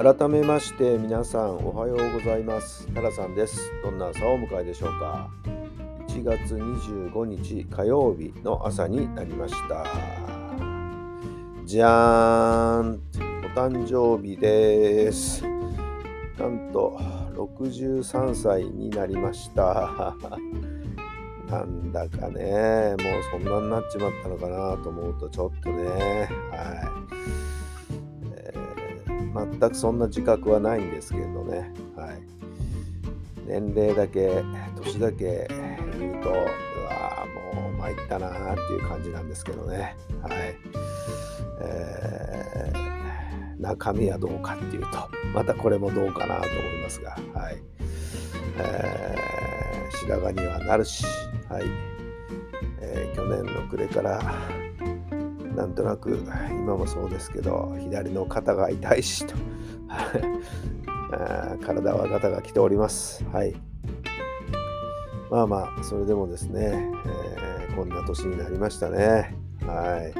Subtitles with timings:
[0.00, 2.86] 改めまして皆さんおはようございます。
[2.94, 3.72] タラさんです。
[3.82, 5.28] どんな朝をお迎えでしょうか。
[6.06, 9.84] 1月25日火曜日の朝になりました。
[11.64, 13.02] じゃーん
[13.44, 15.42] お誕生日です。
[16.38, 16.96] なんと
[17.34, 20.14] 63歳になりました。
[21.50, 26.87] なんだかねもうそんなになっちまったのかなと思うとちょっとねはい。
[29.46, 32.22] 全くそんな自覚はないんですけれどね、はい、
[33.46, 34.42] 年齢だけ
[34.82, 35.48] 年だけ
[35.98, 40.32] 言うとうわもう参ったなーっていう感じなんですけどね、はい。
[41.60, 44.88] えー、中身はどうかっていうと
[45.34, 47.58] またこれもどうかなと思いますが、はい。
[48.58, 51.04] えー、白髪にはなるし、
[51.48, 51.64] はい。
[52.80, 54.20] えー、去年の暮れから
[55.58, 59.34] なんとなく今もそうですけど左の肩が痛いしと。
[61.66, 63.24] 体はガタが来ております。
[63.32, 63.56] はい。
[65.30, 69.34] まあまあそれでもですね、えー、こんな年になりましたね。
[69.62, 70.12] はい、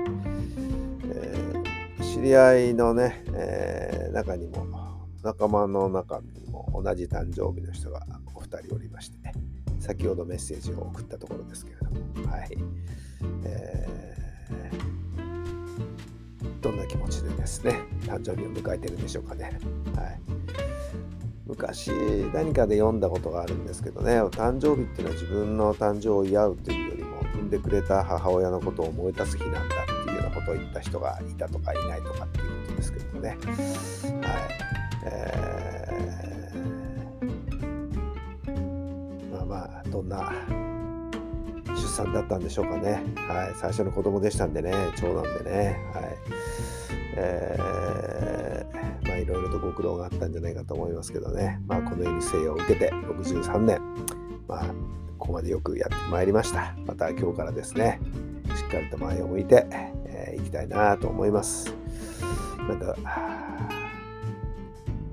[1.06, 4.66] えー、知り合いのね、えー、中にも
[5.22, 9.33] 仲間の中にも同じ誕生日の人がお二人おりましてね
[9.78, 12.31] 先ほどメッセージを送ったところですけれども。
[12.33, 12.59] はい、
[16.61, 19.59] どんな気持ちでですね誕生日を迎えてるんでしょうかね。
[19.95, 20.21] はい、
[21.47, 21.89] 昔
[22.35, 33.29] 何かで読んだことがあるんですけどね誕生日っていうのは自分の誕生を祝うというよりも産んでくれた母親のことを思い出す日なんだっていうようなことを言った人がいたとかいないとかっていうことですけどもね。
[33.29, 33.39] はい
[35.05, 40.33] えー、まあまあどんな
[41.88, 43.03] 出産だったんでしょうかね。
[43.16, 45.91] はい、最初の子供でしたんでね、長男でね。
[45.94, 46.04] はい。
[47.16, 51.60] えー、まあいろいろとご苦労があったんじゃないかと思いますけどね。
[51.66, 53.81] まあこの世に生を受けて63年、
[54.47, 54.66] まあ
[55.19, 56.75] ここまでよくやってまいりました。
[56.87, 58.00] また今日からですね、
[58.54, 59.59] しっかりと前を向いてい、
[60.06, 61.75] えー、きたいなと思います。
[62.69, 62.97] なんか、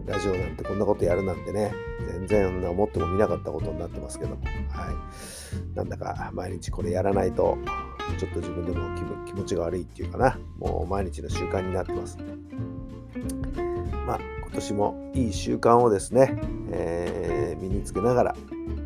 [0.05, 1.73] ラジオなんてこんなことやるなんてね、
[2.11, 5.44] 全然思ってもみなかったことになってますけども、はい。
[5.75, 7.57] なんだか毎日これやらないと、
[8.17, 12.17] ちょっと自分でも気持ちが悪いっていうかな、もう毎日の習慣になってます
[14.07, 16.39] まあ、今年もいい習慣をですね、
[16.71, 18.35] えー、身につけながら、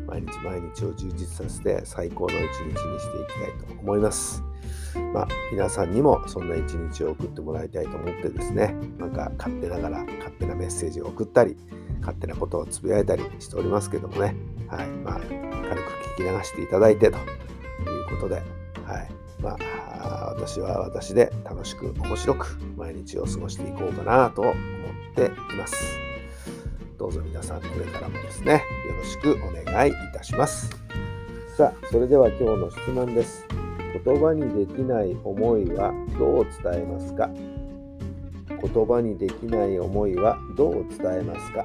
[0.06, 4.42] 毎日毎日を充実させて最高の一日にしていきたいと思います。
[5.14, 11.56] まあ、皆さんにもそんな一日を送ってもらいたいと思ってですね、なんか勝手ながら勝手なメッセージを送ったり、
[12.00, 14.34] 勝手なことをつぶやいたりしておりますけどもね、
[14.68, 15.38] はい、まあ、軽く
[16.16, 17.22] 聞き流していただいてという
[18.10, 18.44] ことで、はい、
[19.40, 19.56] ま
[20.02, 24.54] あ、私は私で楽しく面白く毎日を過ごしていこうかなと思っ
[25.14, 25.76] ています。
[26.98, 28.60] どうぞ皆さんこれからもですね、よ
[28.94, 30.70] ろしくお願いいたします。
[31.56, 33.46] さあ、それでは今日の質問です。
[34.04, 37.30] 言葉にできない思いはどう伝えますか？
[38.48, 41.64] 言葉にできない思いはどう伝えますか？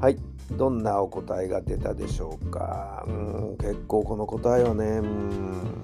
[0.00, 0.18] はい。
[0.52, 3.04] どんなお答えが出たでしょうか？
[3.08, 5.82] うん結構この答えはね、うん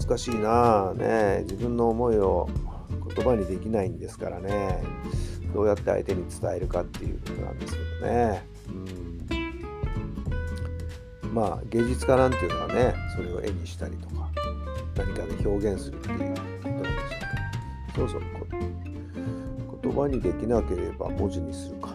[0.00, 1.42] 難しいなあね。
[1.44, 2.48] 自分の思いを
[3.14, 4.82] 言葉にできないんですからね。
[5.54, 8.44] どうやって相手に伝えるかっていうことなんですけどね。
[8.68, 9.22] うん
[11.32, 14.28] まあ芸術家なんていうのはね、それを絵にしたりとか、
[14.96, 16.24] 何かで表現するっていうこ
[16.62, 16.94] となんです
[17.94, 21.91] けど、そうそう、言葉にできなければ文字にするか。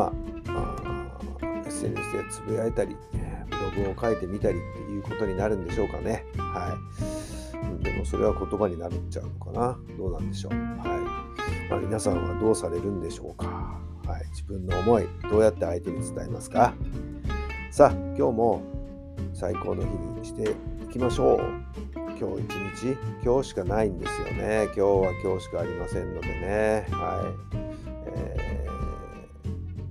[0.00, 0.12] ま
[0.48, 2.96] あ、SNS でつぶやいたり、
[3.50, 6.24] ブログを書いてみたりっていうことになるんでしょうかね。
[6.38, 6.78] は
[7.80, 7.84] い。
[7.84, 9.78] でもそれは言葉になっちゃうのかな。
[9.98, 10.52] どうなんでしょう。
[10.52, 11.70] はい。
[11.70, 13.78] まあ、皆さんはどうされるんでしょうか。
[14.06, 14.28] はい。
[14.30, 16.74] 自分の思い、どうやって相手に伝えますか。
[17.70, 18.62] さあ、今日も
[19.34, 19.88] 最高の日
[20.20, 20.50] にして
[20.84, 21.40] いきましょう。
[22.18, 22.52] 今日一
[22.94, 24.64] 日、今日しかないんですよね。
[24.64, 26.86] 今日は今日しかありませんのでね。
[26.90, 27.56] はい。
[28.06, 28.49] えー、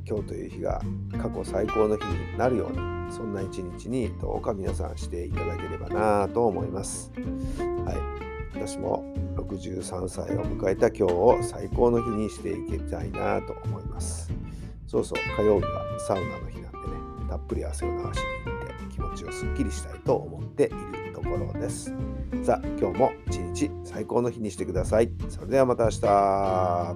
[0.10, 0.82] 今日という日が
[1.22, 2.78] 過去最高の日になるように、
[3.14, 7.12] そんな一日にどうか皆さんしていただければなと思います。
[7.86, 7.98] はい。
[8.58, 14.34] 私も63歳を迎えた今日を最高の日にしていきたいなと思います。
[14.88, 16.86] そうそう、火曜日はサウナの日なんでね、
[17.30, 18.20] たっぷり汗を流しに行って
[18.92, 20.76] 気持ちをすっきりしたいと思っている
[21.14, 21.94] ところです。
[22.44, 25.12] さあ、今日も一日最高の日にしてください。
[25.30, 26.96] それではまた明日。